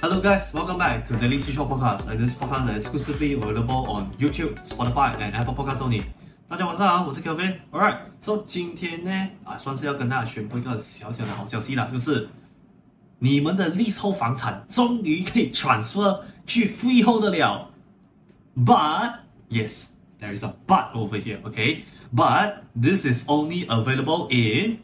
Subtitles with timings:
[0.00, 2.08] Hello guys, welcome back to the Daily Seashore Podcast.
[2.08, 6.02] And this podcast is exclusively available on YouTube, Spotify, and Apple Podcasts only.
[6.48, 9.10] 大家晚上好，我是 Kelvin。Alright, so 今天呢，
[9.44, 12.28] 啊，算是要跟大家宣布一个小小的好消息啦，就是
[13.18, 17.70] 你们的 leasehold 房产终于可以 transfer 去 freehold 的了。
[18.56, 19.14] But
[19.48, 19.86] yes,
[20.20, 21.84] there is a but over here, okay?
[22.14, 24.80] But this is only available in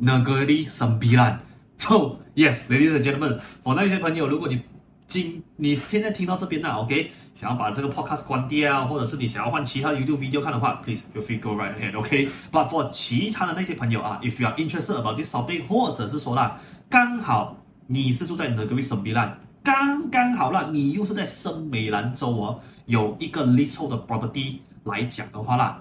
[0.00, 1.40] Negeri Sembilan.
[1.76, 4.61] So yes, ladies and gentlemen, for 那些朋友，如果你
[5.07, 14.95] 今你现在听到这边啦，OK，想要把这个 podcast 关掉，或者是你想要换其他 YouTube video 看的话，please feel free go right ahead，OK？But for 其他的那些朋友啊，if you are interested
[14.95, 17.55] about this topic，或者是说啦，刚好
[17.87, 19.31] 你是住在 Negeri Sembilan，
[19.63, 25.79] 刚刚好啦，你又是在森美兰州哦，有一个 little 的 property 来讲的话啦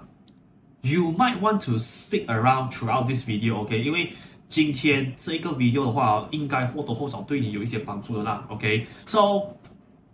[0.82, 3.82] ，you might want to stick around throughout this video，OK？
[3.82, 4.12] 因为
[4.48, 8.44] 今天这个 video 的话，应该或多或少对你有一些帮助的啦。
[8.48, 9.38] OK，So，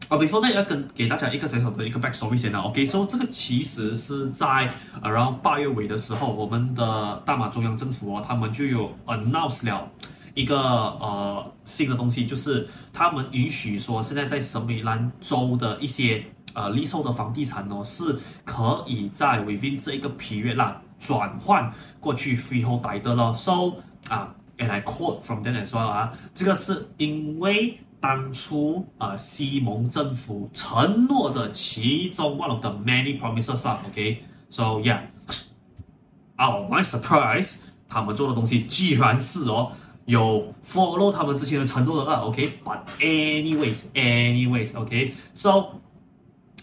[0.09, 2.61] 啊，before that 要跟给大家一个小小的一个 backstory 先啦。
[2.61, 3.07] OK，so、okay?
[3.07, 4.69] 这个其实是在
[5.03, 9.91] around 八月尾的时候，我们的大马中央政府哦，他们就有 announce 了
[10.35, 16.25] 一个呃新的东西，就是他们允许说，现在在森美兰州的一些
[16.55, 23.35] 呃 leasehold 的房地产哦，是可以在 within 这一个 period 啦转换过去 freehold 的了。
[23.35, 23.75] So
[24.09, 36.71] 啊，and I quote from them as well 啊，这个是因为当初啊西蒙政府承诺的其中 one of the many promises 啊，OK，so yeah，oh
[36.71, 39.73] my surprise，他们做的东西居然是哦
[40.07, 45.67] 有 follow 他们之前的承诺的啊，OK，but anyways，anyways，OK，so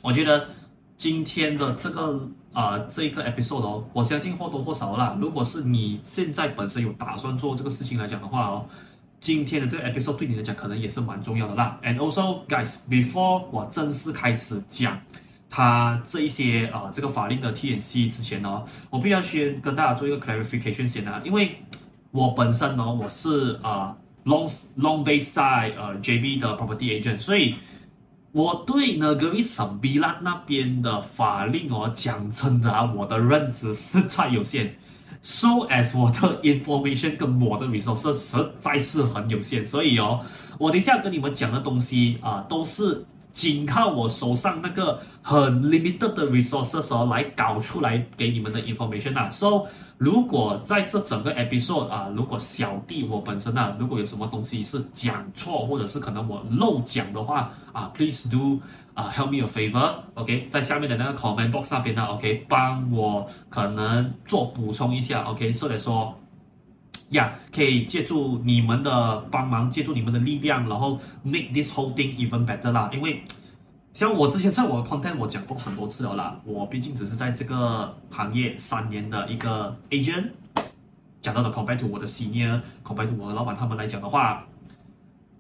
[0.02, 0.50] 我觉得
[0.98, 2.28] 今天的这个。
[2.58, 5.16] 啊、呃，这个 episode 哦，我相信或多或少啦。
[5.22, 8.66] 如果是你现在本身有打算做这个事情来讲的话哦，
[9.20, 11.80] 今天的这个 episode 对你来讲可能也是蛮重要的啦。
[11.84, 15.00] And also, guys, before 我正式开始讲
[15.52, 21.56] 他这一些啊、呃、这个法令的 TNC 之前呢，我必须要先跟大家做一个 clarification 先啊，因为
[22.10, 27.54] 我本身呢我是啊、呃、long long base 在呃 JB 的 property agent，所以。
[28.32, 34.76] 我对呢格里省比拉那边的法令哦，讲真的啊，我的认知实在有限
[35.22, 40.24] ，so as 我的 information 跟我的 resources 实在是很有限，所以哦，
[40.58, 43.04] 我等一下跟你们讲的东西啊，都是。
[43.38, 49.30] 仅靠我手上那个很 limited 的 resources 哦，来搞出来给你们的 information 啊。
[49.30, 49.68] So
[50.00, 58.60] 如果在这整个 episode 啊，如果小弟我本身啊，如果有什么东西是讲错，或者是可能我漏讲的话啊，please do
[58.96, 66.12] 啊 help me a favor，OK，在下面的那个 comment box 那边呢，OK，帮我可能做补充一下，OK，所以说。
[67.10, 72.90] 呀，yeah, 可以借助你们的帮忙，借助你们的力量，然后 make this whole thing even better 啦。
[72.94, 73.24] 因为
[73.94, 80.26] 像我之前在我的 content 我讲过很多次了啦，我毕竟只是在这个行业三年的一个 agent，
[81.22, 84.44] 讲到的 compared to 我的 senior，compared to 我的老板他们来讲的话，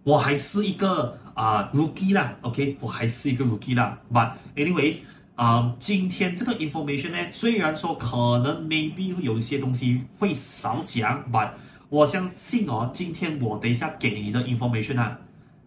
[0.03, 3.97] 我还是一个啊、rookie 啦，OK，我还是一个 rookie 啦。
[4.11, 4.99] But anyways。
[5.37, 11.51] 啊、今天这个 information 呢，虽然说可能 maybe 有一些东西会少讲，but
[11.89, 15.15] 我相信哦，今天我等一下给你的 information 啊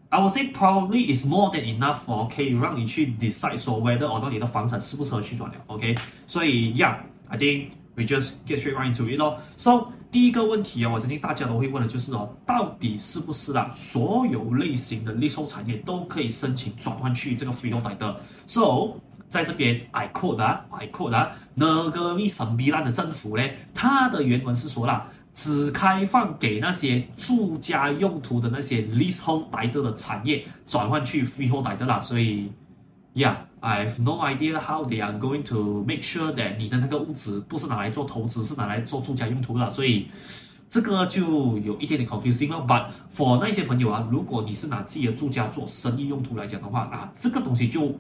[0.09, 5.95] ，I will say probably is more than enough 哦，可以让你去 decide 说 whether or not 你的房产适不适合去转了，OK？
[6.27, 9.39] 所以，Yeah，I think we just get straight right into it 咯。
[9.57, 13.71] So 第一个问题啊，我相信大家都会问的就是哦，到底是不是啦？
[13.73, 18.97] 所有类型的零售产业都可以申请转换去这个 freehold 的？So
[19.31, 23.43] 在这边 I quote 啊，I quote 啊，那个为什么米兰的政府呢？
[23.75, 32.53] 它的原文是说啦，只开放给那些住家用途的那些 leasehold 代德的产业转换去 freehold 代德啦，所以
[33.15, 33.37] ，Yeah。
[33.63, 40.09] I have no idea how they are going to make sure that 你的那个物子不是拿来做投资，是拿来做住家用途了，所以
[40.71, 42.57] 这个就有一点点 confusing 了。
[42.67, 47.95] But for 那些朋友啊，如果你是拿自己的住家做生意用途来讲的话啊，这个东西就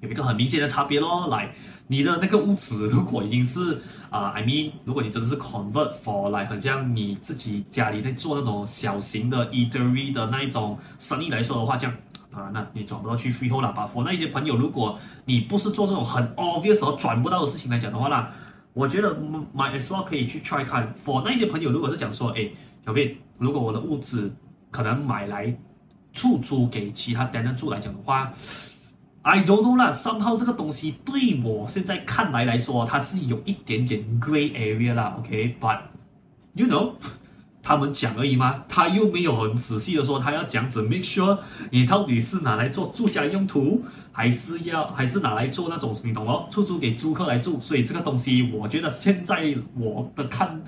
[0.00, 1.52] 有一个很明显的差别咯，来，
[1.88, 3.74] 你的那个屋子如果已经是
[4.10, 11.96] 啊、呃、，I mean，如果你真的是 convert for 来，很像你自己家里在做那种小型的 eatery 的那一种生意来说的话，这样
[12.30, 18.28] 当然了，你转不到去 freehold 了吧？for 那些朋友，如果你不是做这种很 obvious 而转不到的事情来讲的话呢，
[18.74, 19.16] 我觉得
[19.52, 20.94] might as well 可以去 try 看。
[21.04, 22.48] for 那些朋友，如果是讲说，哎，
[22.86, 24.32] 小飞，如果我的屋子
[24.70, 25.52] 可能买来
[26.12, 28.32] 出租给其他 d e n 住来讲的话。
[29.28, 35.80] I don't know 啦，somehow 这个东西对我现在看来来说，它是有一点点 grey area 啦，OK，but、okay?
[36.54, 36.94] you know，
[37.62, 38.64] 他们讲而已吗？
[38.70, 41.38] 他又没有很仔细的说，他要讲怎么 make sure
[41.70, 47.60] 你到底是拿来做住家用途，还是要还是拿来做那种你懂哦，出租给租客来住。
[47.60, 50.58] 所以这个东西，我觉得现在我的看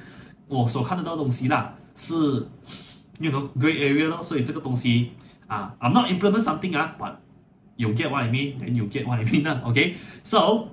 [0.48, 2.14] 我所看得到的东西啦，是
[3.20, 4.22] you know gray area 咯。
[4.22, 5.12] 所以这个东西
[5.46, 7.14] 啊，I'm not implement something 啊，but
[7.80, 10.68] you get what I mean，then you get what I mean 啊，OK？So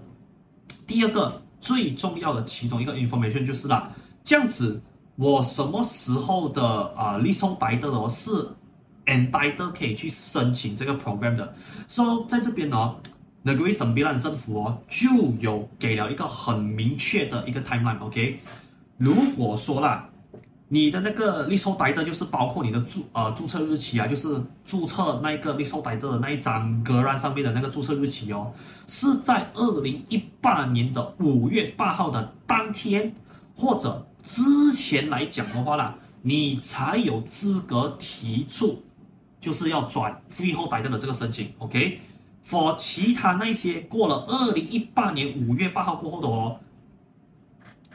[0.85, 3.89] 第二个最重要的其中一个 information 就是啦，
[4.23, 4.81] 这样子。
[5.15, 6.63] 我什么时候的
[6.95, 8.29] 啊，leasehold title 哦是
[9.07, 11.55] entitled 可以去申请这个 program 的。
[11.87, 12.95] So 在这边呢
[13.43, 18.39] ，Negeri Sembilan 政府哦就有给了一个很明确的一个 timeline，OK？
[18.97, 20.07] 如果说啦，
[20.67, 28.51] 你的那个 leasehold title 就是包括你的注呃注册日期啊，就是注册那个 leasehold title 的那一张 geran 上面的那个注册日期哦，
[28.87, 33.13] 是在二零一八年的五月八号的当天
[33.55, 34.03] 或者。
[34.25, 38.83] 之前来讲的话啦，你才有资格提出，
[39.39, 46.59] 就是要转 freehold title 的这个申请，OK？For 其他那些过了二零一八年五月八号过后的哦，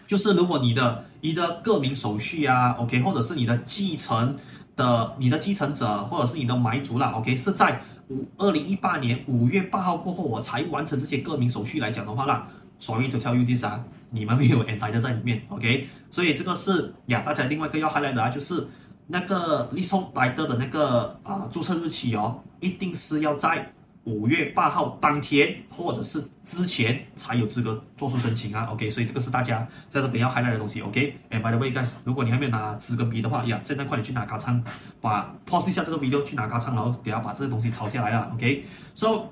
[0.07, 4.37] 就是如果你的你的个名手续啊，OK，或者是你的继承
[4.75, 12.49] 的你的继承者，或者是你的买主啦，OK，是在五二零一八年五月八号过后我才完成这些个名手续来讲的话啦。
[12.81, 13.81] Sorry to tell you this 啊，
[14.11, 15.89] 你们没有 e n t i t l e 在里面，OK？
[16.11, 18.67] 所以这个是呀，大家另外一个要看来的啊，就是
[19.07, 23.73] 那个 leasehold title 的那个啊注册日期哦，一定是要在
[24.05, 28.91] 五月八号当天或者是之前才有资格做出申请啊，OK？
[28.91, 34.61] 所以这个是大家在这边要 highlight 的东西，OK？And by the way guys，如果你还没有拿纸跟笔的话，呀，现在快点去拿卡仓，
[35.01, 39.29] 把 pause 一下这个 video 去拿卡仓，然后等下把这个东西抄下来啊，OK？So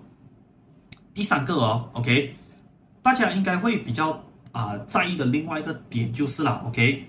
[1.12, 2.36] 第三个哦，OK？
[3.02, 4.22] 大家应该会比较
[4.52, 7.04] 啊、在意的另外一个点就是啦，OK？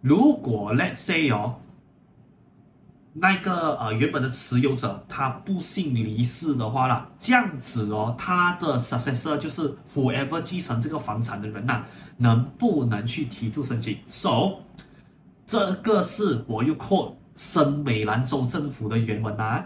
[0.00, 1.56] 如果 Let's say 哦，
[3.20, 11.84] 那个呃原本的持有者他不幸离世的话啦，这样子哦，他的 successor 就是 whoever 继承这个房产的人呐、
[12.16, 14.60] 能不能去提出申请？So
[15.46, 19.64] 这个是我又 quote 森美兰州政府的原文啊，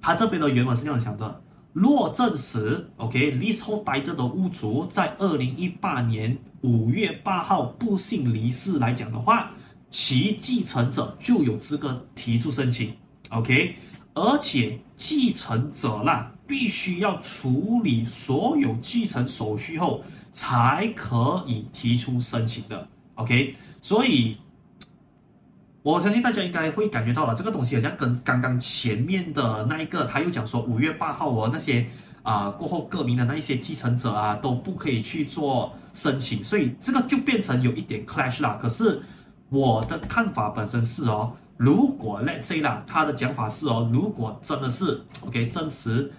[0.00, 1.40] 他这边的原文是这样想的。
[1.72, 9.52] 若证实，OK，leasehold title 的屋主在二零一八年五月八号不幸离世来讲的话，
[9.90, 12.90] 其继承者就有资格提出申请
[13.28, 13.74] ，OK，
[14.14, 20.02] 而且继承者啦，必须要处理所有继承手续后
[20.32, 24.36] 才可以提出申请的，OK，所以。
[25.82, 31.86] 我相信大家应该会感觉到了，这个东西好像跟刚刚前面的那一个，他又讲说五月八号哦，那些
[32.22, 38.58] 啊、过后个名的那一些继承者啊都不可以去做申请，所以这个就变成有一点 clash 啦。
[38.60, 39.00] 可是
[39.50, 46.10] 我的看法本身是哦，如果 let's say 啦，他的讲法是哦，如果真的是 OK 证实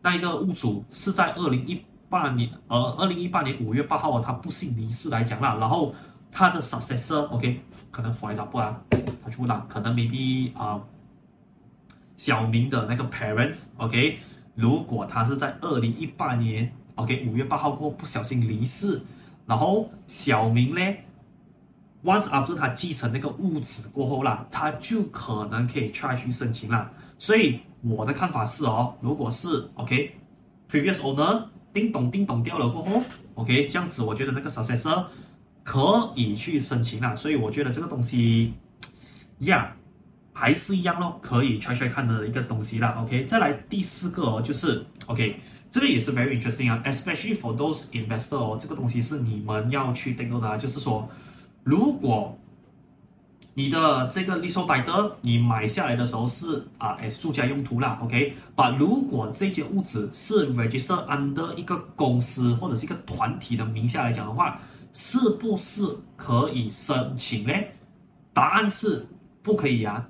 [0.00, 1.78] 那一个屋主是在二零一
[2.08, 5.94] 八年呃二零一八年五月八号哦，他不幸离世来讲啦，然后。
[6.30, 7.58] 他的 successor，OK，
[7.90, 8.78] 可能 for example 啊，
[9.24, 10.82] 他出了，可能 maybe 啊、呃，
[12.18, 14.18] 小明的那个 parents，OK，
[14.54, 19.00] 如果他是在二零一八年，OK，五月八号过后不小心离世，
[19.46, 20.80] 然后小明呢
[22.04, 26.90] ，once after 他继承那个物质过后啦，他就可能可以 try 去申请啦。
[27.18, 33.02] 所以我的看法是哦，如果是 OK，previous owner 叮咚叮咚掉了过后
[33.34, 35.04] ，OK，这样子我觉得那个 successor。
[35.64, 38.54] 可以去申请啦，所以我觉得这个东西，
[39.40, 39.70] 呀，
[40.32, 42.96] 还是一样咯，可以 try try 看的一个东西啦。
[43.02, 45.38] OK，再来第四个哦，就是 OK，
[45.68, 51.06] 这个也是 very interesting 啊，especially for those investor 哦，这个东西是你们要去 take note 的，就是说，
[51.68, 52.34] 如果
[53.52, 64.58] 你的这个 leasehold title 你买下来的时候是啊哎住家用途啦，OK，把如果这间屋子是 register under 一个公司或者是一个团体的名下来讲的话。
[64.94, 65.82] 是不是
[66.16, 67.52] 可以申请呢？
[68.32, 69.06] 答案是
[69.42, 70.04] 不可以啊。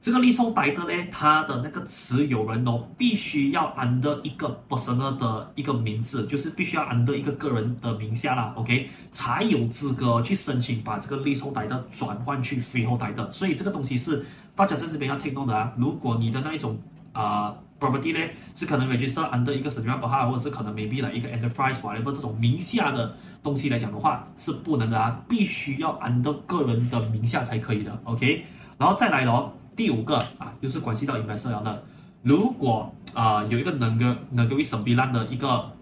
[0.00, 13.30] 这个利松百的呢，它的那个持有人哦，必须要 under 一个 personal 的一个名字，就是必须要 under 一个个人的名下啦，OK，才有资格去申请把这个利松百的转换去 freehold 百的。
[13.30, 14.24] 所以这个东西是
[14.56, 15.70] 大家在这边要听懂的啊。
[15.76, 16.78] 如果你的那一种
[17.12, 28.46] 啊、property 呢，是可能 register under 一个 certificate 或者是可能 maybe 了一个 enterprise whatever 这种名下的东西来讲的话，是不能的啊，必须要 under 个人的名下才可以的，OK。
[28.78, 29.54] 然后再来咯。
[29.80, 31.82] 第五个啊，又是关系到 investor 的，
[32.22, 35.72] 如果啊、有一个 Negeri Sembilan 的一个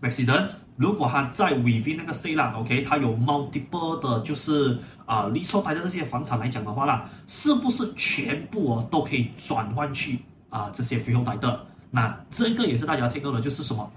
[0.00, 10.18] residents，如果他在维维那个 state 啦，OK，他有 multiple 的，就是啊 leasehold 的这些房产来讲的话啦，是不是全部哦都可以转换去
[10.48, 11.66] 啊这些 freehold 的？
[11.90, 13.92] 那这个也是大家听到的，就是什么？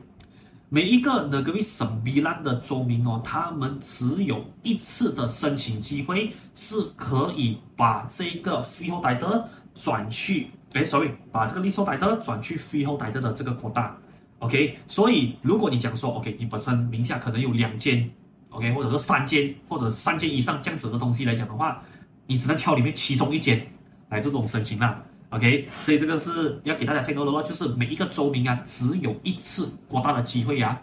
[0.74, 13.98] 每一个 Negeri Sembilan 的州民哦，他们只有一次的申请机会，是可以把这个 freehold 的转去，哎，sorry，把这个 leasehold 的转去 freehold 的这个扩大
[14.40, 14.78] ，OK。
[14.88, 18.10] 所以如果你讲说，OK，你本身名下可能有两间
[18.52, 21.84] ，OK，或者是三间，或者三间以上这样子的东西来讲的话，
[22.28, 23.62] 你只能挑里面其中一间
[24.08, 25.04] 来这种申请啦。
[25.32, 30.82] OK，所以这个是要给大家听到的话，就是每一个州名啊，只有一次国大的机会啊，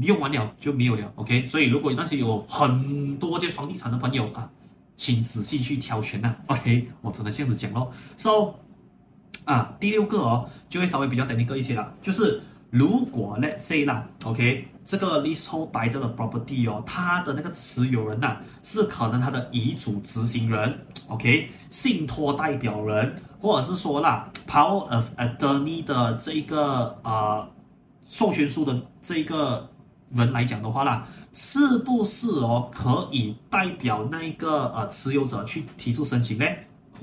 [0.00, 1.12] 用完了就没有了。
[1.14, 4.50] OK，所以如果那些有很多间房地产的朋友啊，
[4.96, 7.92] 请仔细去挑选呐、OK，我只能这样子讲咯。
[8.16, 8.54] So
[9.44, 23.22] 啊，第六个哦，就会稍微比较 technical 一些了，就是如果 Let's say 啦，OK，这个 leasehold title 的 property 哦，它的那个持有人呐、啊，是可能他的遗嘱执行人，OK，信托代表人。
[23.40, 27.48] 或者是说啦，power of attorney 的这一个呃
[28.08, 29.68] 授权书的这一个
[30.10, 36.44] 人来讲的话啦，是不是哦可以代表那一个呃持有者去提出申请呢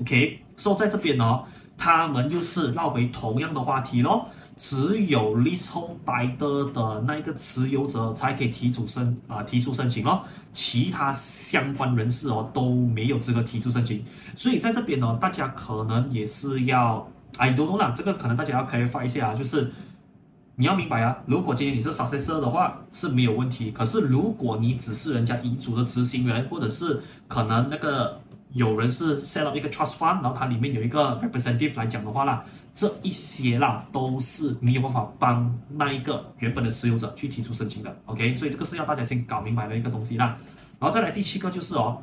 [0.00, 1.42] ？OK，所以在这边哦，
[1.78, 4.28] 他们又是绕回同样的话题喽。
[4.56, 10.22] 只有 leasehold title 的那一个持有者才可以提出申啊、提出申请哦，
[10.54, 14.02] 其他相关人士哦都没有资格提出申请，
[14.34, 19.70] 所以在这边呢，大家可能也是要 I don't know 啦，这个可能大家要 clarify 一下啊，就是
[20.54, 26.98] 你要明白啊，如果今天你是 successor 的话是没有问题，可是如果你只是人家遗嘱的执行人，或者是
[27.28, 28.18] 可能那个
[28.52, 32.44] 有人是 set up 一个 trust fund，然后它里面有一个 representative 来讲的话啦。
[32.74, 38.36] 这一些啦，都是没有办法帮那一个原本的持有者去提出申请的，OK？
[38.36, 40.36] 所以这个是要大家先搞明白的一个东西啦。
[40.78, 42.02] 然后再来第七个就是哦，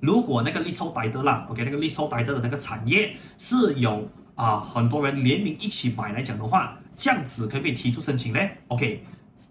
[0.00, 1.64] 如果那个 leasehold title 啦，OK？
[1.64, 9.04] 那个 leasehold title 的那个产业是有啊、很多人联名一起买来讲的话，这样子可不可以提出申请呢？OK？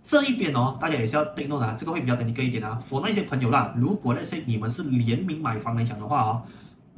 [0.07, 2.81] 这一边哦，大家也是要 take note 啊，这个会比较 technical 一点啊。
[2.89, 6.41] for 那些朋友啦，如果那些你们是联名买房来讲的话哦。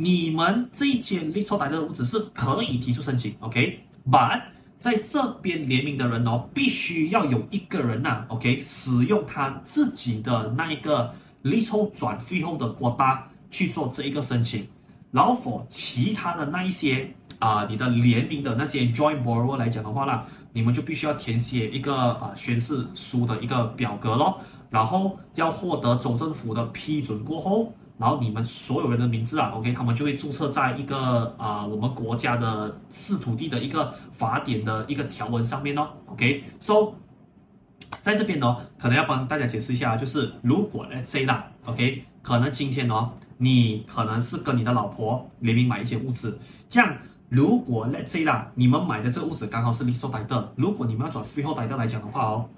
[0.01, 4.41] 你们这一间 leasehold title 的屋子是可以提出申请，OK？But
[4.79, 8.61] 在这边联名的人哦，必须要有一个人呐、啊，OK？
[8.61, 11.13] 使用他自己的那一个
[11.43, 13.19] leasehold 转 freehold 的 quota
[13.51, 14.65] 去做这一个申请。
[15.11, 17.05] 然后 for 其他的那一些
[17.39, 24.39] 啊、呃，你的联名的那些 joint borrower 来讲的话啦，你们就必须要填写一个啊、宣誓书的一个表格咯，
[24.69, 27.73] 然后要获得州政府的批准过后。
[27.97, 36.93] 然后你们所有人的名字啊，OK，他们就会注册在一个啊、我们国家的市土地的一个法典的一个条文上面哦，OK，So，
[38.01, 46.39] 在这边呢，可能要帮大家解释一下，就是如果呢这样，OK，可能今天呢，你可能是跟你的老婆联名买一些物资，
[46.69, 46.95] 这样
[47.29, 52.49] 如果呢这样，你们买的这个物资刚好是 l e a s e b 如果你们要转 Freeholder 来讲的话哦，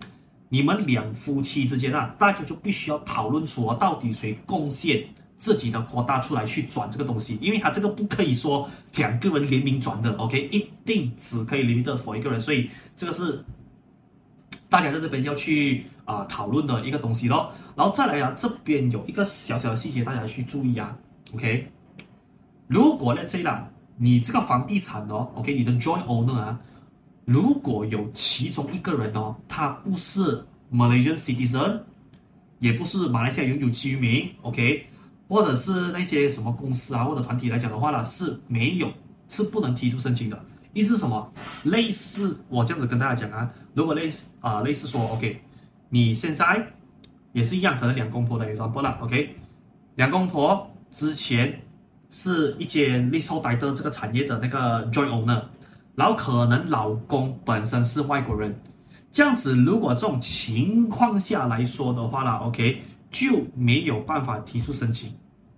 [0.50, 5.06] 你们两夫妻之间啊，大家就必须要讨论出到底谁贡献。
[5.38, 13.44] 自己的扩大出来去转这个东西，因为他这个不可以说两个人联名转的，OK，一定只可以联名的 for 一个人，所以这个是
[14.70, 17.52] 大家在这边要去啊、讨论的一个东西咯。
[17.76, 20.96] 然后再来啊，这边有一个小小的细节，大家去注意啊
[21.34, 21.68] ，OK。
[22.68, 23.68] 如果呢这啦，
[24.04, 26.60] 你这个房地产哦，OK，你的 joint owner 啊，
[27.24, 30.44] 如果有其中一个人哦，他不是
[30.74, 31.80] Malaysian citizen，
[32.58, 34.88] 也不是马来西亚永久居民，OK。
[35.30, 38.92] 或者是那些什么公司啊或者团体来讲的话呢，是没有
[39.30, 40.38] 是不能提出申请的。
[40.74, 41.32] 意思什么？
[41.64, 45.40] 类似我这样子跟大家讲啊，如果类似啊、呃、类似说，OK，
[45.90, 46.68] 你现在
[47.32, 49.34] 也是一样，可能两公婆的 example 啦，OK，
[49.96, 51.62] 两公婆之前
[52.12, 55.42] 是一间 leasehold title 这个产业的那个 joint owner，
[55.96, 58.56] 然后可能老公本身是外国人，
[59.12, 62.80] 这样子如果这种情况下来说的话啦，OK。
[63.12, 65.14] 就没有办法提出申请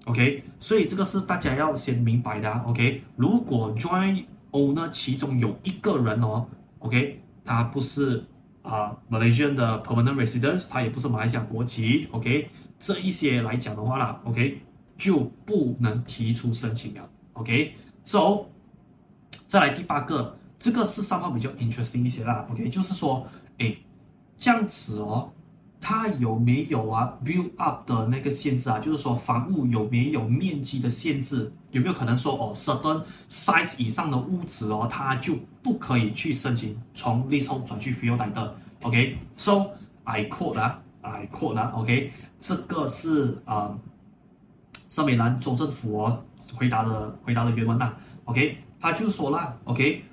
[0.06, 3.00] ，OK，所以这个是大家要先明白的，OK。
[3.16, 6.48] 如果 joint owner 其中有一个人哦
[6.80, 8.26] ，OK，他不是
[8.64, 14.60] 啊、Malaysian 的 permanent residence，他也不是马来西亚国籍，OK，这一些来讲的话啦，OK，
[14.98, 17.74] 就不能提出申请了，OK。
[18.04, 18.46] So，
[19.48, 23.26] 再来第八个，这个是稍微比较 interesting 一些啦，OK，就是说，
[23.60, 23.76] 哎，
[24.38, 25.32] 这样子哦。
[25.86, 28.80] 它有没有啊 build up 的那个限制啊？
[28.80, 31.52] 就是说房屋有没有面积的限制？
[31.72, 39.66] 有没有可能说哦，certain size 以上的屋子哦，它就不可以去申请从 leasehold 转去 freehold 的？OK，so
[40.06, 43.78] I quote 啊，I quote 啊，OK，这个是呃，
[44.94, 46.08] 圣美兰州政府
[46.56, 47.94] 回答的回答的原文呐
[48.26, 50.04] ok 他就说啦 ok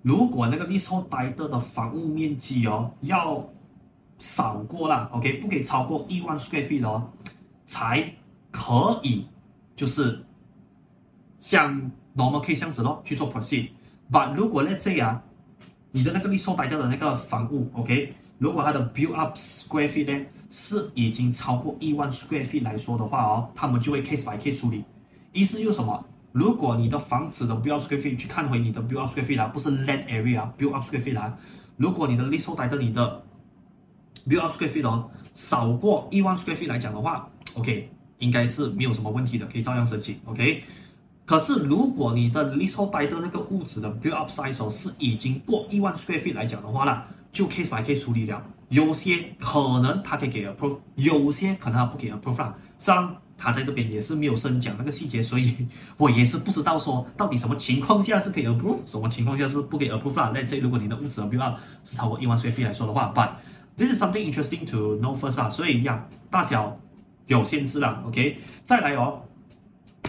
[0.00, 3.44] 如果那个一艘白的的房屋面积哦要
[4.20, 7.10] 少过啦 ok 不给超过一万税费的哦
[7.66, 8.08] 才
[8.52, 9.26] 可以
[9.74, 10.24] 就是
[11.40, 11.74] 像
[12.14, 13.70] normalcase 这样子咯去做 proceed
[14.08, 15.20] but 如果那这样
[15.90, 24.84] 你的那个一艘白的的那个房屋 ok 如果它的 build up square fee 呢是已经超过一万 square fee 来说的话哦，他们就会 case by case 处理。
[25.32, 26.04] 意思就是什么？
[26.32, 31.18] 如果你的房子的 build up square feet 去看回你的 build up square feet 啊，不是 land area，build up square feet
[31.18, 31.36] 啊，
[31.76, 33.22] 如果你的 leasehold title 你的
[34.28, 40.62] build up square feet 哦，少过一万 square fee 来讲的话，OK，应该是没有什么问题的，可以照样申请，OK。
[41.24, 48.42] 可是如果你的 leasehold title 那个屋子的 build up size 哦是已经过一万 square fee 来讲的话啦，就 case by case 处理了。
[48.70, 52.56] 有些可能他可以给 approve，有些可能他不给 approve 了。
[52.78, 55.54] 虽然他在这边也是没有深讲那个细节，所以
[55.98, 60.32] 我也是不知道说到底什么情况下是可以 approve，什么情况下是不给 approve。
[60.32, 63.28] 那这如果你的物质 a p p r o v e 是超过一万税费来说的话，but
[63.76, 65.50] this is something interesting to know first 啊。
[65.50, 66.74] 所以一样，大小
[67.26, 68.38] 有限制了，OK。
[68.64, 69.20] 再来哦，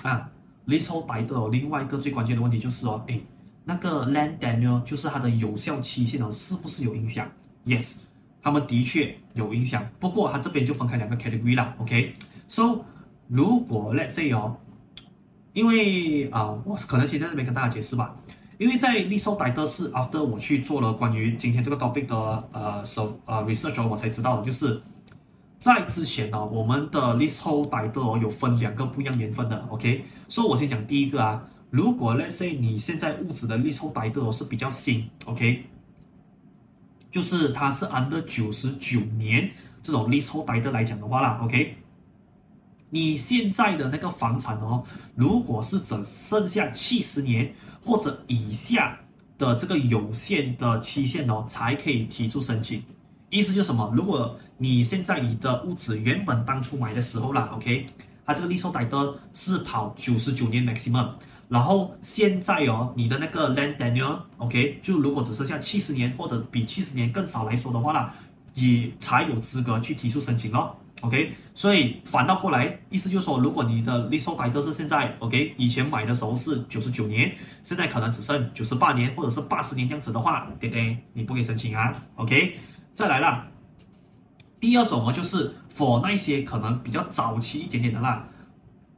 [0.01, 0.29] 啊，
[0.63, 3.19] 离抽白的、哦、另外一个最关键的问题就是哦，哎。
[3.69, 7.29] 那个 land tenure 就是它的有效期限哦，是不是有影响
[7.65, 7.97] ？Yes，
[8.41, 12.85] 他们的确有影响，不过它这边就分开两个 category 了，OK，So
[13.27, 14.55] 如果 let's say 哦，
[15.51, 18.15] 因为啊，我可能先在这边跟大家解释吧。
[18.57, 22.15] 因为在 leasehold title 是 after 我去做了关于今天这个 topic 的
[22.53, 24.81] 呃 so 呃 research 我才知道的，就是
[25.59, 35.63] 在之前呢，我们的 leasehold title 有分两个不一样年份的，OK，所以我先讲第一个啊，如果 let's say 你现在屋子的 leasehold title 是比较新，OK，
[37.11, 39.49] 就是它是 under 九十九年
[39.83, 41.75] 这种 leasehold title 来讲的话啦，OK。
[42.89, 44.81] 你现在的那个房产哦，
[45.13, 48.97] 如果是只剩下七十年或者以下
[49.37, 52.81] 的这个有限的期限哦，才可以提出申请。
[53.29, 53.91] 意思就是什么？
[53.93, 57.85] 如果你现在你的屋子原本当初买的时候啦，OK，
[58.25, 61.09] 它这个 leasehold title 是跑九十九年 maximum，
[61.49, 68.13] 然后现在哦，你的那个 land tenure，OK，就如果只剩下七十年或者比七十年更少来说的话啦，
[68.53, 70.75] 你才有资格去提出申请哦。
[71.01, 77.31] OK，所以反倒过来，意思就是说，如果你的 leasehold 是现在 OK，以前买的时候是九十九年，
[77.63, 80.97] 现在可能只剩九十八年或者是八十年这样子的话，对不对？
[81.13, 81.93] 你不可以申请啊。
[82.15, 82.57] OK，
[82.95, 83.47] 再来啦，
[84.59, 88.27] 第二种哦，就是 for 那些可能比较早期一点点的啦，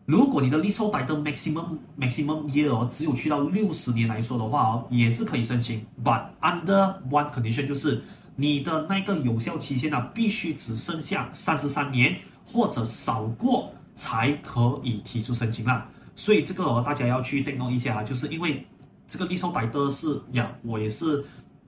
[0.10, 8.02] 如果你的 leasehold title maximum maximum year，只有去到六十年来说的话哦，也是可以申请，but under one condition 就是。
[8.42, 15.86] 你的那个有效期限呢、必须只剩下三十三年或者少过才可以提出申请啦。
[16.16, 18.66] 所以这个，大家要去 take 一下啊，就是因为
[19.10, 21.22] 这个 leasehold title 是呀，我也是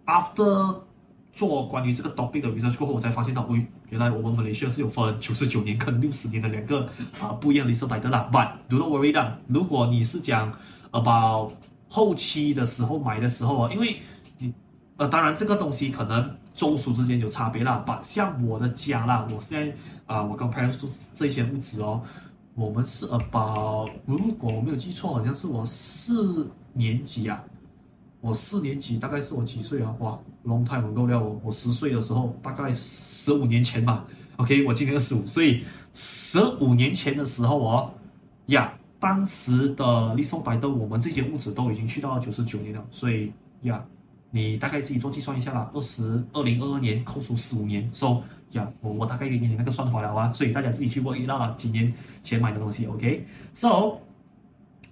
[0.06, 0.82] after
[1.34, 6.90] 做关于这个 topic 的 research 过后，我才发现到，喂，原来我们马来西亚是有分九十九年跟六十年的两个
[7.22, 8.28] 啊、不一样的 leasehold title 啦。
[8.34, 10.52] But do not worry 的，如果你是讲
[10.92, 11.52] about
[11.88, 14.02] 后期的时候买的时候啊，因为
[14.40, 14.52] 你
[14.98, 16.36] 呃，当然这个东西可能。
[16.54, 19.72] 中属之间有差别啦，把像我的家啦，我现在
[20.06, 22.02] 啊、呃，我跟 parents 住这些屋子哦，
[22.56, 27.42] 我们是 about，如果我没有记错，好像是我四年级啊，
[28.22, 29.94] 我四年级大概是我几岁啊？
[30.00, 34.06] 哇，long time ago 了，我我十岁的时候，大概十五年前吧。
[34.38, 37.94] OK，我今年二十五岁，十五年前的时候哦，
[38.46, 39.84] 呀，当时的
[40.16, 43.32] leasehold title 我们这些物质都已经去到九十九年了，所以
[43.64, 43.84] 呀。
[44.34, 53.98] 你大概自己做计算一下啦，二十二零二二年扣除十五年，so 呀，我我大概给你那个算法了啊，所以大家自己去 work it out 啦，几年前买的东西，OK，so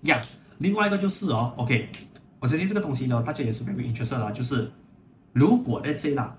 [0.01, 0.21] 呀，
[0.57, 1.87] 另外一个就是哦，OK，
[2.39, 4.71] 我相信这个东西呢，大家也是 very interested 啦，就是
[5.33, 6.35] 如果 let's say 啦，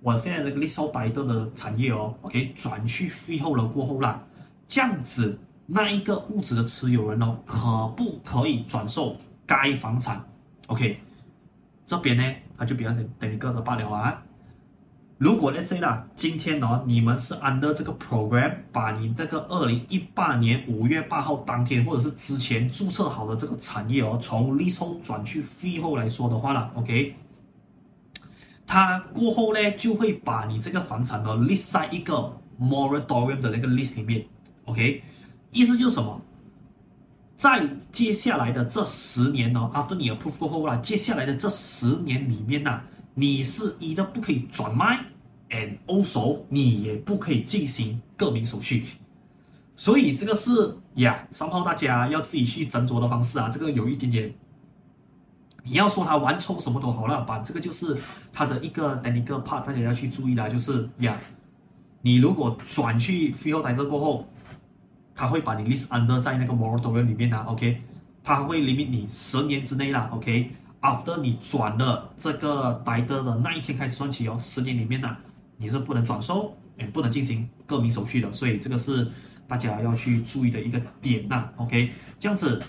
[0.00, 4.22] 我现在那个 l i s t l e by 的产业哦，OK，转去 freehold 了过后啦，
[4.68, 10.24] 这样子那一个物质的持有人哦，可不可以转售该房产
[10.66, 10.98] ？OK。
[11.86, 12.22] 这边呢，
[12.56, 14.22] 他就比较等一个的罢了啊。
[15.20, 27.14] 如果 let's say 啦，今天哦，你们是 under 这个 program，把你这个二零一八年五月八号当天，或者是之前注册好的这个产业哦，从 lease 后转去 fee 后来说的话啦，OK。
[28.66, 34.24] 它过后呢就会把你这个房产呢 list 在一个 moratorium 的那个 list 里面
[34.64, 35.02] ，OK，
[35.52, 36.18] 意思就是什么？
[37.36, 42.80] 在接下来的这十年呢，after 你 approve 过后啦，接下来的这十年里面呢，
[43.14, 45.04] 你是一的不可以转卖
[45.50, 48.84] ，and also 你也不可以进行个名手续，
[49.76, 50.50] 所以这个是
[50.94, 54.32] 呀，三号大家要自己去斟酌的方式啊，这个有一点点，
[55.62, 57.96] 你要说他玩抽什么都好了，把这个就是
[58.32, 61.16] 他的一个 technical part，大家要去注意的，就是呀，
[62.02, 64.26] 你如果转去 freehold title 过后。
[65.12, 67.78] 他会把你 list under 在那个 moratorium 里面啊，OK，
[68.24, 70.50] 他会 limit 你十年之内啦，OK
[70.82, 75.16] after 你转了这个 title 的那一天开始算起哦，十年里面呢，
[75.56, 79.06] 你是不能转售，也不能进行个名手续的，所以这个是
[79.46, 82.62] 大家要去注意的一个点呐，OK，这样子，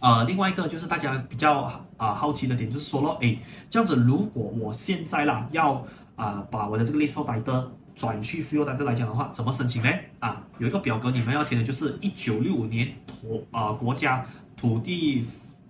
[0.00, 3.38] 呃，另外一个就是大家比较啊、好奇的点就是说咯，诶，
[3.70, 9.90] 这样子如果我现在啦要啊、把我的这个 lease out 的转去 freehold title 来讲的话，怎么申请呢？
[10.18, 14.24] 啊，有一个表格你们要填的，就是一九六五年土啊国家
[14.56, 15.26] 土地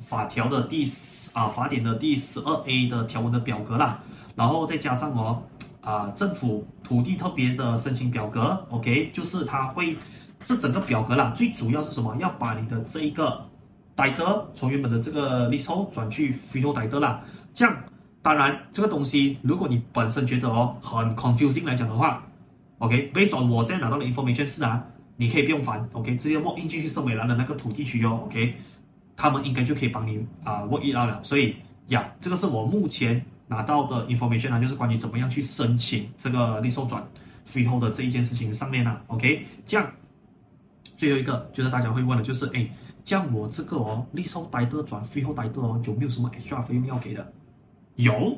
[0.09, 3.99] 法条的第十啊法典的第十二 A 的条文的表格啦，
[4.37, 5.43] 然后再加上哦
[5.81, 9.97] 啊政府土地特别的申请表格，OK，就是它会
[10.45, 12.15] 这整个表格啦，最主要是什么？
[12.21, 13.45] 要把你的这一个
[13.97, 17.21] dit 从原本的这个 leasehold 转去 final title 啦，
[17.53, 17.77] 这样。
[18.23, 22.25] 当然，这个东西如果你本身觉得哦很 confusing 来讲的话
[22.79, 24.85] ，OK，based on 我现在拿到的 information 是啊，
[25.17, 28.57] 你可以不用烦，OK，直接 walk in 进去圣美兰的那个土地区哦，OK，
[29.17, 31.21] 他们应该就可以帮你啊、uh, work it out 了。
[31.25, 31.57] 所以
[31.89, 37.03] 呀，这个是我目前拿到的 information 啊，就是关于怎么样去申请这个 leasehold 转
[37.49, 39.91] freehold 的这一件事情上面呢、啊、OK，这样
[40.97, 42.69] 最后一个就是大家会问的就是，哎，
[43.05, 47.33] 这样我这个哦 leasehold title 转 freehold 代的哦，有没有什么 extra 费用要给的？
[47.95, 48.37] 有，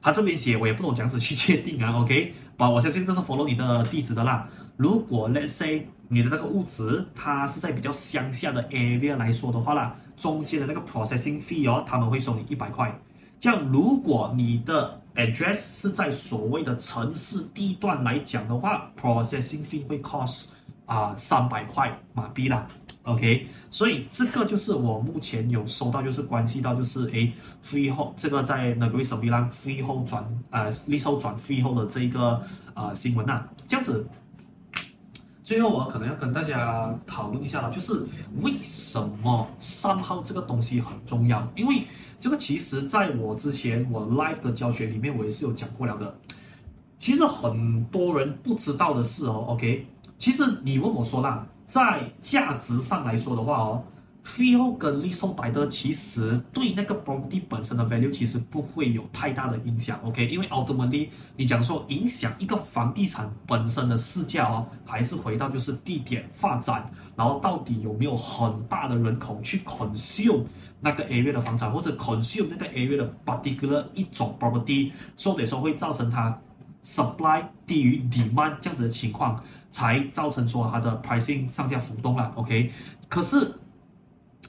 [0.00, 4.48] 他这边写我也不懂怎样子去 确定啊，OK，把我相信这是 follow 你的地址的啦。
[4.76, 12.92] 如果 let's say 你的那个屋子它是在比较乡下的 area 来说的话啦，中间的那个 processing fee 哦，他们会收你一百块。
[13.40, 20.46] 这样如果你的 address 是在所谓的城市地段来讲的话，processing fee 会 cost
[20.86, 22.66] 啊三百块马币啦。
[23.04, 27.30] OK，所以这个就是我目前有收到，就是关系到就是诶
[27.62, 34.08] ，freehold 这个在 Negeri Sembilan freehold 转呃 leasehold 转 freehold 的这个呃新闻呐、这样子，
[35.44, 38.04] 最后我可能要跟大家讨论一下了，就是
[38.40, 41.46] 为什么三号这个东西很重要？
[41.54, 41.84] 因为
[42.18, 46.12] 这个其实在我之前我 live 的教学里面我也是有讲过了的，
[46.98, 49.86] 其实很多人不知道的是哦，OK，
[50.18, 51.46] 其实你问我说啦。
[51.66, 53.82] 在价值上来说的话哦
[54.24, 60.26] feel 跟 l i s t 的其实对那个 property 本身的 value 其实不会有太大的影响，OK？
[60.28, 70.42] 因为 ultimately 你讲说影响一个房地产本身的市价哦，还是回到就是地点发展，然后到底有没有很大的人口去 consume
[70.80, 76.36] 那个 area 的房产，或者 consume 那个 area 的 particular 一种 property，所以说会造成它
[76.82, 82.70] supply 低于 demand 这样子的情况，才造成说它的 pricing 上下浮动了，OK？
[83.08, 83.54] 可是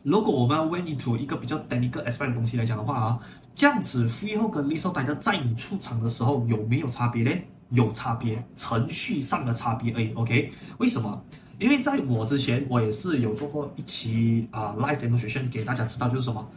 [0.05, 3.19] 如果我们要 went into 一个比较 technical aspect 的东西来讲的话啊，
[3.55, 7.31] 这样子 freehold 跟 leasehold 大家在你出场的时候有没有差别呢？
[7.71, 10.53] 有差别，程序上的差别而已，OK？
[10.77, 11.19] 为什么？
[11.57, 16.47] 因为在我之前我也是有做过一期啊、uh, live demonstration 给大家知道就是什么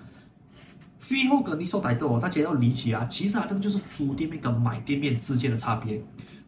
[1.00, 5.98] freehold 跟 leasehold 大家哦，大家要理解啊，其实啊这个就是租店面跟买店面之间的差别。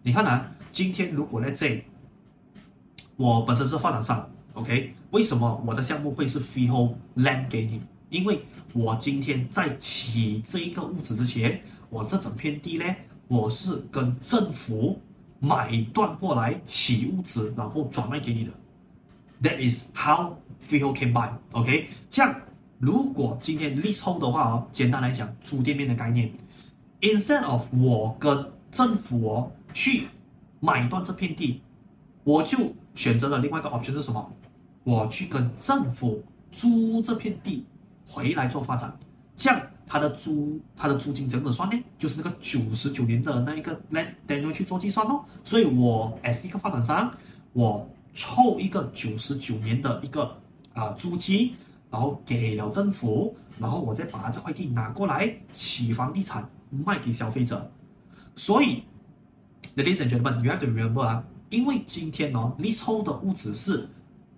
[0.02, 1.82] 你看啊，今天如果在这
[3.16, 4.28] 我本身是发展商
[4.60, 4.94] ，OK？
[5.10, 7.80] 为什么我的项目会是 freehold land 给你？
[8.10, 8.40] 因为
[8.72, 12.84] 我今天在起这一个屋子之前，我这整片地呢，
[13.28, 15.00] 我是跟政府
[15.38, 18.50] 买断过来起屋子，然后转卖给你的。
[19.42, 21.88] That is how freehold came by，OK？
[22.10, 22.34] 这样，
[22.78, 26.30] 如果今天 leasehold 的话哦，简单来讲，租店面的概念
[27.00, 30.02] ，instead of 我跟政府哦去
[30.60, 31.60] 买断这片地，
[32.24, 32.58] 我就
[32.94, 34.32] 选择了另外一个 option 是什么？
[34.84, 37.64] 我去跟政府租这片地
[38.06, 38.96] 回来做发展，
[39.36, 41.82] 这样他的租他的租金怎么算呢？
[41.98, 45.24] 就是那个九十九年的那一个 land tenure 去做计算哦。
[45.44, 47.12] 所以我 as 一个发展商，
[47.52, 50.36] 我凑一个九十九年的一个
[50.72, 51.52] 啊、租金，
[51.90, 57.70] 然后给了政府，然后我再把这块地拿过来起房地产卖给消费者。
[58.36, 58.82] 所以
[59.76, 61.22] ，ladies and gentlemen，you have to remember 啊。
[61.50, 63.88] 因为今天哦，leasehold 的屋子是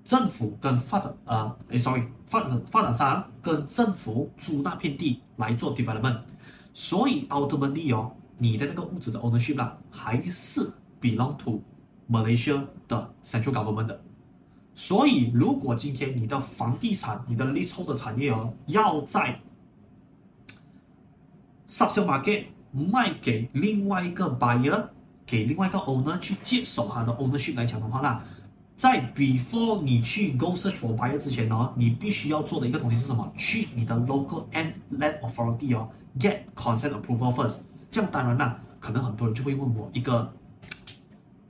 [0.05, 6.19] 政府跟发展呃，诶，sorry，发展发展商跟政府租那片地来做 development，
[6.73, 11.63] 所以 ultimately 哦，你的那个屋子的 ownership 啦，还是 belong to
[12.11, 14.03] Malaysia 的 central government 的。
[14.75, 19.39] 所以如果今天你的房地产、你的 leasehold 的产业哦，要在
[21.69, 24.89] subsale market 卖给另外一个 buyer，
[25.25, 28.25] 给另外一个 owner 去接手他的 ownership 来讲的话啦。
[28.75, 33.31] 在 before 你去 go search for buyer 之前呢，你必须要做的一个东西是什么？
[33.37, 37.59] 去你的 local and land authority 哦，get consent approval first。
[37.91, 40.33] 这样当然啦，可能很多人就会问我一个，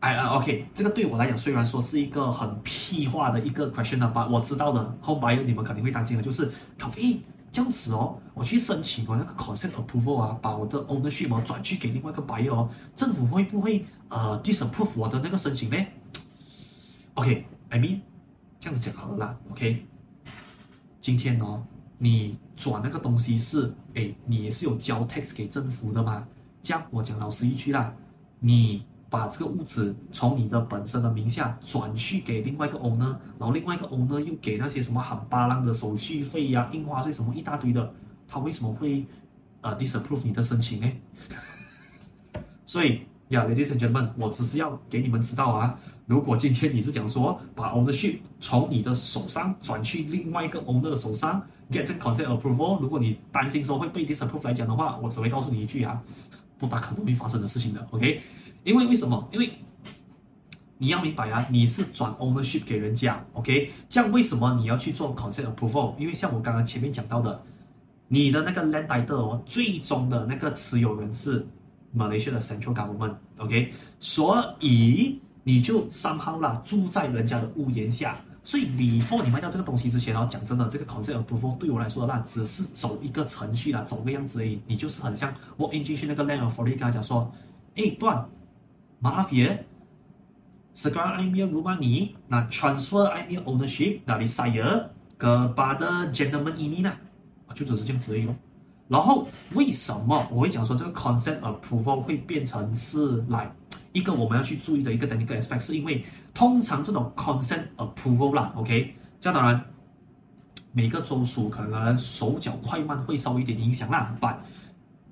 [0.01, 6.51] 哎，OK，这个对我来讲虽然说是一个很屁话的一个 question 啊但我知道的 home buyer 你们肯定会担心的，就是，
[6.97, 7.19] 诶，
[7.53, 15.77] 这样子哦，我去申请我那个 consent approval 啊，把我的 ownership 哦转去给另外一个 buyer 哦，政府会不会呃 disapprove 我的那个申请呢
[17.15, 18.01] ？OK，I mean，
[18.59, 19.37] 这样子讲好了啦。
[19.51, 19.85] OK，
[21.01, 21.63] 今天哦，
[21.99, 26.27] 你转那个东西是，哎，你也是有交 tax 给政府的嘛？
[26.63, 27.95] 这样我讲老实一句啦，
[28.41, 37.93] 你把这个屋子从你的本身的名下转去给另外一个 owner，然后另外一个 owner 又给那些什么很巴浪的手续费呀、啊、印花税什么一大堆的，
[38.27, 39.05] 他为什么会
[39.61, 40.91] 呃 disapprove 你的申请呢？
[42.65, 43.03] 所以。
[43.33, 45.79] 呀，ladies and gentlemen，我只是要给你们知道啊。
[46.07, 51.41] 如果今天你是讲说把 ownership 从你的手上转去另外一个 owner 的手上
[51.71, 56.03] ，get consent approval，如果你担心说会被 disapprove 来讲的话，我只会告诉你一句啊，
[56.59, 58.21] 不大可能会发生的事情的，OK？
[58.65, 59.27] 因为为什么？
[59.33, 59.51] 因为
[60.77, 63.71] 你要明白啊，你是转 ownership 给人家，OK？
[63.89, 65.97] 这样为什么你要去做 consent approval？
[65.97, 67.43] 因为像我刚刚前面讲到的，
[68.09, 71.47] 你的那个 land title 哦，最终的那个持有人是。
[71.93, 78.17] 马来西亚的 Central Government，OK，所以你就三好啦，住在人家的屋檐下。
[78.45, 84.61] 所以 before 你卖掉这个东西之前，然后讲真的，这个 consent approval 对我来说的那只是走一个程序啦，走个样子而已。
[84.67, 87.33] 你就是很像我 walk in 进去那个 land authority 跟他讲说，
[87.77, 88.27] 哎，段
[89.01, 96.83] ，maaf ya，sekarang I punya rumah ni nak transfer I punya ownership dari saya kepada gentleman ini
[96.83, 96.97] 啦，
[97.55, 98.35] 就只是这样子而已咯。
[98.93, 103.51] 然后为什么我会讲说这个 consent approval 会变成是来
[103.95, 105.61] 一个我们要去注意的一个 technical aspect？
[105.61, 109.65] 是因为通常这种 consent approval 啦，OK，这样当然
[110.73, 114.15] 每个州属可能手脚快慢会稍微一点影响啦。
[114.21, 114.37] But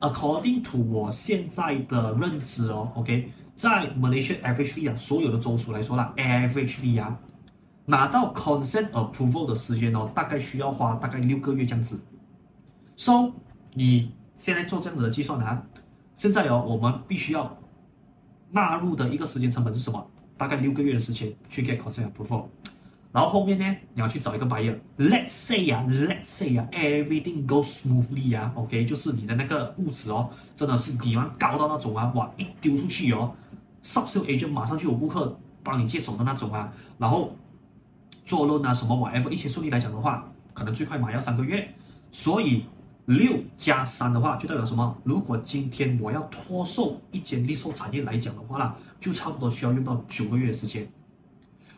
[0.01, 7.19] according to 我现在的认知哦，OK，在 Malaysia average 啊，所有的州属来说啦，average 啊，
[7.87, 11.99] 拿到 consent approval 的时间哦，大概需要花大概六个月这样子。
[12.97, 13.33] So
[13.74, 15.62] 你现在做这样子的计算啊，
[16.14, 17.56] 现在哦，我们必须要
[18.50, 20.04] 纳入的一个时间成本是什么？
[20.37, 22.46] 大概六个月的时间去 get consent approval，
[23.12, 24.74] 然后后面呢，你要去找一个 buyer。
[24.98, 33.33] Let's say 呀，Let's say 呀，everything goes smoothly 呀，OK，就是你的那个物质哦，真的是地方高到那种啊，哇，一丢出去哦
[33.85, 37.37] ，subsale agent 马上就有顾客帮你接手的那种啊，然后
[38.24, 41.72] 做论啊什么 whatever，一切顺利来讲的话，可能最快马要三个月，
[42.11, 42.64] 所以。
[43.11, 44.96] 六加三的话，就代表什么？
[45.03, 50.88] 如果今天我要脱售一间零售产业来讲的话啦，就差不多需要用到九个月的时间。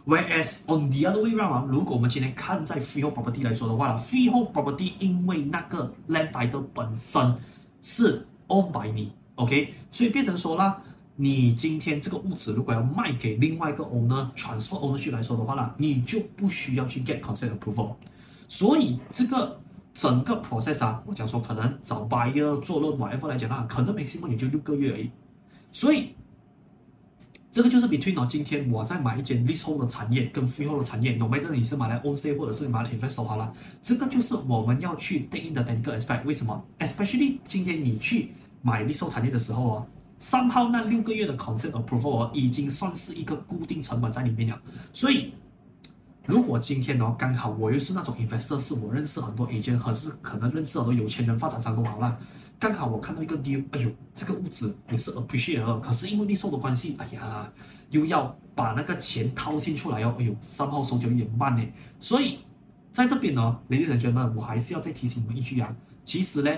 [0.04, 7.34] Whereas on the other way round，如果我们今天看在 freehold property 来说的话啦，freehold property 因为那个 land title 本身
[7.80, 10.82] 是 owned by 你，OK，所以变成说啦，
[11.16, 17.94] 你今天这个物质如果要卖给另外一个 owner transfer ownership 来说的话啦，你就不需要去 get consent approval，
[18.48, 19.58] 所以这个。
[19.94, 25.10] 整个 process 啊，我讲说可能找 buyer 做论 whatever 来讲啊，可能没希望也就六个月而已。
[25.70, 26.14] 所以
[27.50, 33.52] 这个就是 between 哦，今天我在买一间 leasehold 的产业跟 freehold 的产业，no matter 你是买来 own s a 或者是买来 investor 好了，
[33.82, 36.24] 这个就是我们要去定义的单个 aspect。
[36.24, 39.86] 为什么？especially 今天你去买 leasehold 产业的时候啊。
[40.24, 45.34] 三号那六个月的 consent approval 已经算是一个固定成本在里面了，所以
[46.24, 52.16] 如果今天哦，刚好我又是那种 investor，是我认识很多 agent，还是可能认识很多有钱人、发展商都好啦。
[52.60, 57.50] 刚好我看到一个 deal，哎呦，这个屋子也是 appreciate 了，可是因为利售的关系，哎呀，
[57.90, 61.66] 又要把那个钱掏进出来哦，哎呦，三号手脚有点慢呢。
[61.98, 62.38] 所以
[62.92, 66.52] 在这边呢，ladies and gentlemen，我还是要再提醒你们一句啊，其实呢，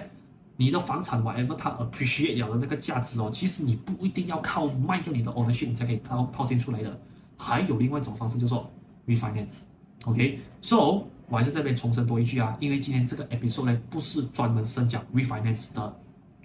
[0.59, 7.01] 你的房产 whatever 它 appreciate 了的那个价值哦，其实你不一定要靠卖掉你的 ownership 你才可以掏掏钱出来的，
[7.39, 8.71] 还有另外一种方式，就是说。
[9.07, 15.97] refinance，OK，so、我还是这边重申多一句啊，因为今天这个 episode 呢不是专门深讲 refinance 的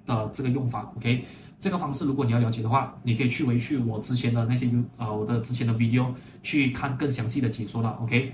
[0.06, 1.26] 的这个用法，OK，
[1.60, 8.34] 这个方式如果你要了解的话，你可以去回去我之前的那些 U 呃我的之前的 video 去看更详细的解说了，OK，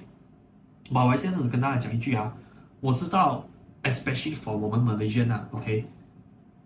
[0.91, 2.31] 我还是这样子跟大家讲一句啊，
[2.79, 3.43] 我知道
[3.83, 5.85] ，especially for 我们 Malaysian 啊，OK，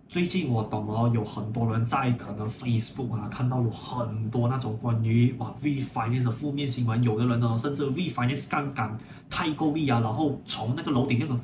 [0.09, 8.97] 最近我懂哦，有很多人在可能 Facebook 啊看到有很多那种关于哇 V Finance 的负面新闻，有的人呢甚至 V Finance 杠杆
[9.29, 11.39] 太过力啊，然后从那个楼顶那种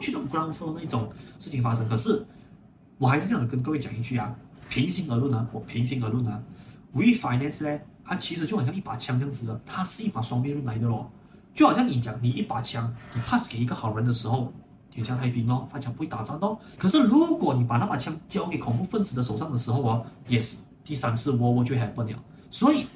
[0.00, 1.06] 去到 ground floor 那种
[1.38, 1.86] 事情发生。
[1.86, 2.24] 可是
[2.96, 4.34] 我还是这样跟各位讲一句啊，
[4.70, 6.42] 平心而论啊，我平心而论啊
[6.92, 11.10] ，V Finance 呢，它其实就好像一把枪这样子的，它是一把双面刃来的咯，
[11.52, 14.50] 就好像你讲你一把枪，你 pass 给一个好人的时候。
[14.92, 16.58] 天下太平哦，大家不会打仗哦。
[16.76, 22.22] 可是如果你把那把枪交给恐怖分子的手上的时候哦，yes，第三次 World War 就 happen 了。
[22.50, 22.86] 所以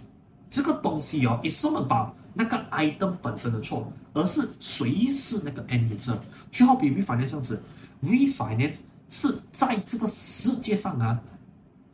[0.51, 6.19] 这个东西哦，it's not about 那个 item 本身的错，而是谁是那个 end user。
[6.51, 7.63] 就好比 refinance 这样子
[8.05, 8.75] ，refinance
[9.09, 11.19] 是在这个世界上啊，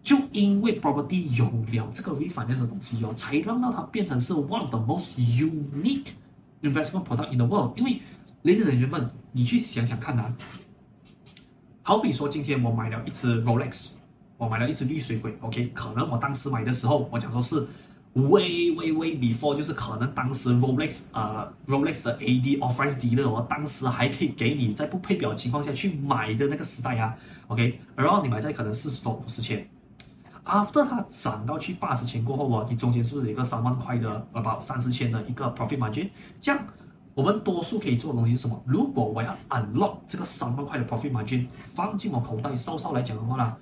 [0.03, 6.07] 就因为 property 有了这个 refinance 的东西哦，才让到它变成是 one of the most unique
[6.63, 8.01] investment product in the world，因为。
[8.45, 10.35] Ladies and gentlemen，你去想想看啊，
[11.83, 13.91] 好比说今天我买了一只 Rolex，
[14.37, 17.65] 我买了一只绿水鬼，OK，可能我当时买的时候，我讲说是
[18.15, 29.65] way way way before，就是可能当时 Rolex 呃 Rolex 的 AD authorized dealer，我当时还可以给你在不配表情况下去买的那个时代啊，OK，然后你买在可能四十多五十千
[30.45, 36.61] ，after 它涨到去八十千过后哦，你中间是不是有一个三万块的 about 三四千的一个 profit margin，这样。
[37.15, 38.63] 我们多数可以做的东西是什么？
[38.65, 43.57] 如果我要 unlock 这个三万块的 profit margin 放进我口袋，稍稍来讲的话呢，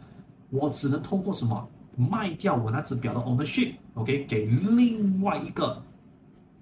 [0.51, 4.29] 我只能透过什么卖掉我那只表的 ownership，OK，、okay?
[4.29, 5.83] 给另外一个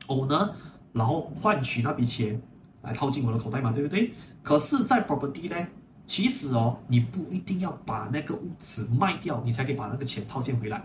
[0.07, 0.51] owner，
[0.93, 2.41] 然后换取那笔钱
[2.83, 4.13] 来套进我的口袋嘛，对不对？
[4.43, 5.67] 可是，在 property 呢，
[6.07, 10.83] 其实哦，你不一定要把那个屋子卖掉，你才可以把那个钱套现回来。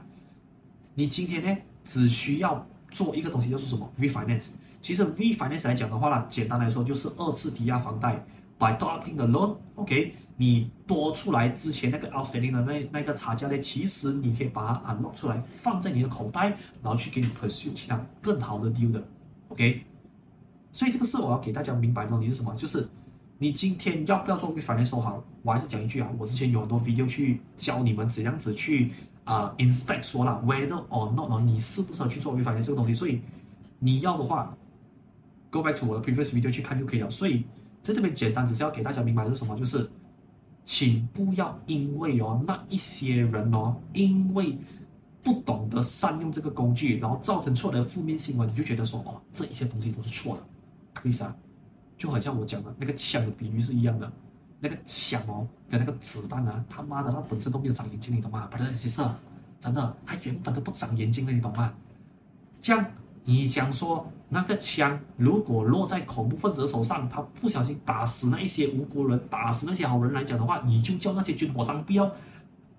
[0.96, 4.50] 你今天呢，只需要做一个东西，就是什么 refinance。
[4.84, 8.22] 其实 V finance 来讲的话呢，简单来说就是二次抵押房贷
[8.60, 16.50] ，by topping the loan，OK，你多出来之前那个 outstanding 的那那个差价呢，其实你可以把它 unlock 出来，放在你的口袋，
[16.82, 19.02] 然后去给你 pursue 其他更好的 deal 的
[19.48, 19.82] ，OK。
[20.74, 22.54] 所以这个是我要给大家明白的东西是什么？
[22.56, 22.86] 就是
[23.38, 28.92] 你今天要不要做 V finance 好，我还是讲一句啊，我之前有很多 video 去教你们怎样子去
[29.24, 33.22] 啊、inspect 说了 whether or not 你适不适合去做 V finance 这个东西，所以
[33.80, 34.54] 你要的话。
[35.54, 37.12] Go back to 我的 previous video 去看就可以了。
[37.12, 37.46] 所以
[37.84, 39.88] 在这边简单只是要给大家明白是什么，就是
[40.66, 44.58] 请不要因为哦那一些人哦，因为
[45.22, 50.44] 不懂得善用这个工具，然后造成错的负面新闻，你就觉得说哦这一些东西都是错的。
[51.04, 51.32] 为啥？
[52.00, 54.12] 就好像我讲的那个枪的比喻是一样的，
[54.60, 58.48] 那个枪哦跟那个子弹啊，他妈的它本身都没有长眼睛，你懂吗？
[58.50, 59.04] 不是，其实
[59.60, 61.72] 真的，它原本都不长眼睛的，你懂吗？
[62.60, 62.84] 这样。
[63.26, 72.06] 你讲说那个枪如果落在恐怖分子手上，他不小心打死那一些无辜人，打死那些好人来讲的话，你就叫那些军火商不要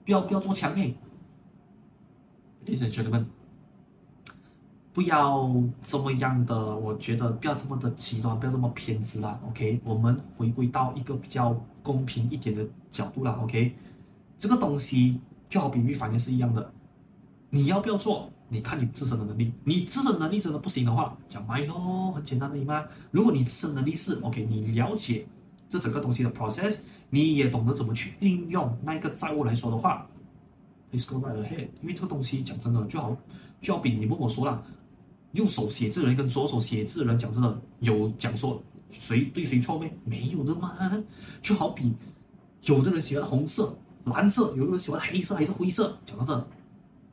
[0.05, 0.95] 不要不要做枪诶
[2.67, 3.25] ，Ladies and gentlemen，
[4.93, 9.38] 不要这么样的，我觉得不要这么的极端，不要这么偏执啦。
[9.49, 13.38] OK，我们回归到一个比较公平一点的角度啦。
[13.43, 13.75] OK，
[14.38, 16.73] 这个东西就好比喻反应是一样的，
[17.51, 18.29] 你要不要做？
[18.48, 22.85] 你看你自身的能力，你自身能力真的不行的话，讲买咯，很简单的嘛。
[23.11, 25.26] 如果你自身能力是 OK，你了解
[25.68, 26.78] 这整个东西的 process，
[27.11, 30.07] 你也懂得怎么去运用那一个债务来说的话
[30.92, 31.68] ，Let's go right ahead。
[31.80, 33.16] 因为这个东西讲真的，就好
[33.61, 34.62] 就好比你问我说了，
[35.33, 39.92] 右手写字人跟左手写字人讲真的有讲说谁对谁错没？
[40.04, 40.76] 没有的嘛。
[41.42, 41.92] 就好比
[42.62, 46.46] 有的人喜欢红色、蓝色，有的人喜欢黑色还是灰色，讲真的，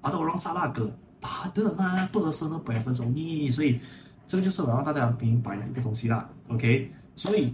[0.01, 0.91] 阿都让沙拉哥。
[1.21, 3.79] 打的嘛，不合适呢，不要分手你，所以
[4.27, 6.27] 这个就是我让大家明白的一个东西啦。
[6.49, 7.53] OK，所以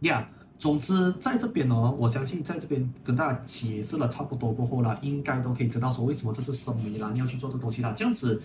[0.00, 7.94] 呀总之在这边呢，我相信在这边跟大家解释了差不多过后啦，应该都可以知道说为什么这是什么啦，你要去做这东西啦。
[7.96, 8.42] 这样子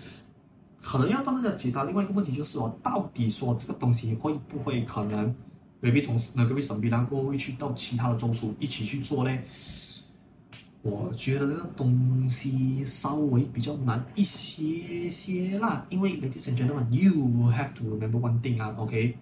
[0.81, 5.33] 可能要帮大家解答另外一个问题，就是哦，到底说这个东西会不会可能
[5.81, 9.37] 未必从那个位审批然后会去到其他的中枢一起去做呢？
[10.85, 17.11] 我觉得这个东西稍微比较难一些些啦，因为 ladies and gentlemen，you
[17.51, 19.17] have to remember one thing 啊，OK？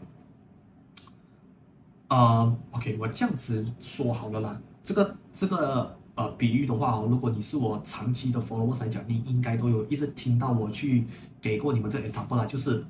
[2.10, 11.06] 呃、uh,，OK，我这样子说好了啦，这个这个呃比喻的话哦，如果你是我长期的 followers 来讲，你应该都有一直听到我去
[11.42, 12.84] 给过你们这个 example 啦，就是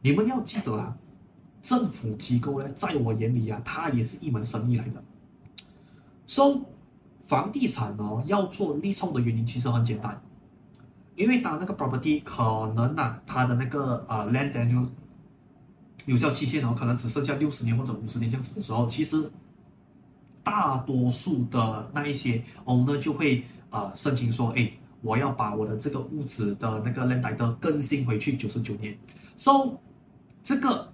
[0.00, 0.96] 你们要记得啦，
[1.60, 5.02] 政府机构呢，在我眼里啊，它也是一门生意来的
[6.24, 6.60] ，so。
[7.30, 10.20] 房地产哦，要做利冲的原因其实很简单，
[11.14, 14.84] 因为当那个 property 可能啊，它的那个呃 land tenure
[16.06, 19.30] 有效期限哦，可能只剩下六十年或者五十年这样子的时候，其实
[20.42, 24.68] 大多数的那一些 owner 就会呃申请说，哎，
[25.00, 28.98] 我要把我的这个屋子的那个 land title 更新回去九十九年。
[29.36, 29.78] So
[30.42, 30.92] 这个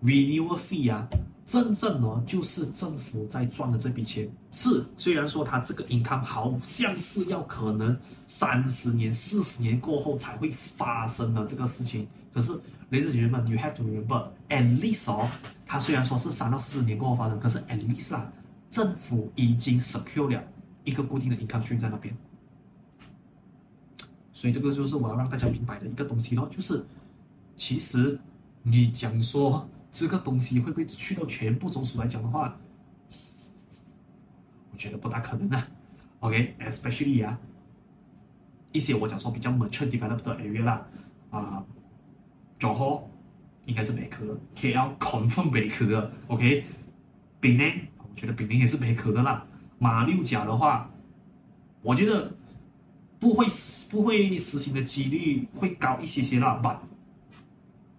[0.00, 1.08] renewal fee 啊，
[1.52, 4.26] 真正呢就是政府在赚的这笔钱。
[4.52, 7.94] 是，虽然说它这个 income 好像是要可能
[8.26, 12.58] 三十年、四十年过后才会发生的这个事情，可是。
[12.90, 15.26] Ladies and gentlemen, you have to remember, at least 哦，
[15.66, 18.30] 它虽然说是三到四十年过后发生，可是 at least 啊，
[18.70, 20.42] 政府已经 secure 了
[20.84, 22.14] 一个固定的 income stream 在那边。
[24.34, 26.84] 所以这个就是我要让大家明白的一个东西咯，就是
[27.56, 28.18] 其实
[28.62, 32.56] 你讲说这个东西会不会去到全部州属来讲的话，
[34.72, 35.68] 我觉得不大可能啊。
[36.20, 37.38] OK，especially、啊，
[38.72, 40.86] 一些我讲说比较 mature developed area 啦，
[41.30, 41.66] 啊、呃。
[42.58, 43.10] johor 号
[43.66, 46.64] 应该是北科，KL confirm 北科的，OK，
[47.40, 47.68] 槟城
[47.98, 49.44] 我觉得槟城也是北科的啦。
[49.80, 50.88] 马六甲的话，
[51.82, 52.32] 我觉得
[53.18, 53.46] 不会
[53.90, 56.60] 不会实行的几率会高一些些啦。
[56.62, 56.76] But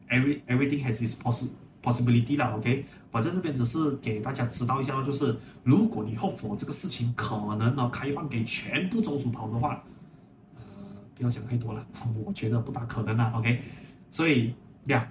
[0.10, 1.46] every everything has its poss
[1.84, 2.86] possibility 啦，OK。
[3.12, 9.84] 我在这边只是给大家知道一下，就是如果你 hope for 这个事情可能呢开放给全部州属跑的话，
[10.56, 10.62] 呃，
[11.14, 11.86] 不要想太多了，
[12.26, 13.62] 我觉得不大可能啦，OK。
[14.10, 14.54] 所以
[14.86, 15.08] 呀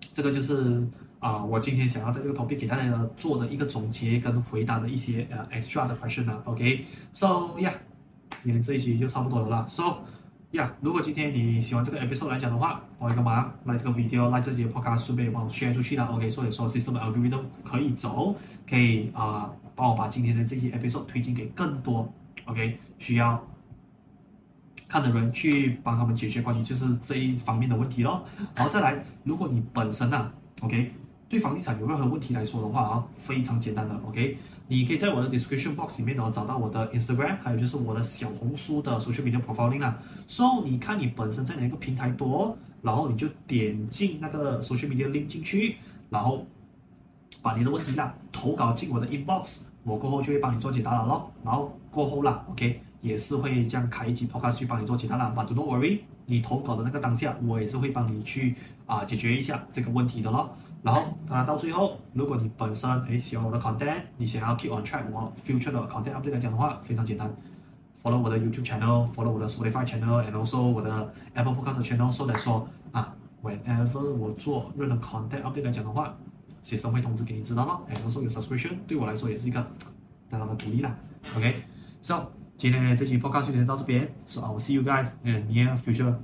[0.00, 0.86] ，yeah, 这个就是
[1.18, 7.26] 啊、我今天想要在这个 topic 给大家做的一个总结跟回答的一些呃 extra 的 question 啊，OK，so
[7.58, 7.74] yeah，
[8.42, 9.98] 今天这一局就差不多了啦，so
[10.52, 18.34] yeah，如果今天你喜欢这个 episode 来讲的话，帮一个忙，来这个 video，来这集的 podcast 顺便帮我 share 出去啦，OK，所以说 system algorithm 可以走，
[18.68, 22.12] 可以啊、呃，帮我把今天的这些 episode 推荐给更多
[22.46, 23.40] OK 需要。
[24.88, 28.24] 看的人去帮他们解决关于就是这一方面的问题咯，
[28.56, 30.32] 然后再来，如果你本身啊
[30.62, 30.92] ，OK，
[31.28, 34.36] 对房地产有任何问题来说的话啊，非常简单的，OK，
[34.70, 45.74] 你可以在我的 description box 里面呢找到我的 Instagram，还有就是我的小红书的 social media profiling 啊，So 你看你本身在哪一个平台多，然后你就点进那个 social media link 进去，
[46.08, 46.46] 然后
[47.42, 52.80] 把你的问题啦投稿进我的 inbox，我过后就会帮你做解答了咯，然后过后啦，OK。
[53.02, 58.54] 也是会这样开一集 podcast 去帮你做解答的，but don't worry，你投稿的那个当下，我也是会帮你去
[58.84, 60.54] 啊、解决一下这个问题的咯。
[60.82, 67.30] 然后当然到最后，如果你本身诶喜欢我的 content，你想要 keep on track 我 future 的 content update 来讲的话，非常简单
[68.02, 75.42] ，follow 我的 YouTube channel，follow 我的 Spotify channel，and also 我的 Apple Podcast channel，so that 说啊，whenever 我做任何 content
[75.42, 76.16] update 来讲的话
[76.62, 77.86] 学生会通知给你知道咯。
[77.92, 79.60] and also 有 subscription 对我来说也是一个
[80.28, 80.94] 大大的鼓励啦。
[81.36, 82.24] OK，so。
[82.56, 86.14] 今天这期 podcast 就先到这边，so I will see you guys in near future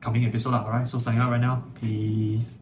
[0.00, 0.54] coming episode.
[0.54, 2.61] Alright, so sign out right now, peace.